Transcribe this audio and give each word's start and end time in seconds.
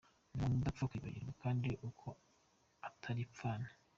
Ni 0.31 0.35
umuntu 0.43 0.57
udapfa 0.61 0.89
kwibagirwa 0.89 1.33
kandi 1.43 1.67
kuko 1.81 2.07
ataripfana. 2.87 3.67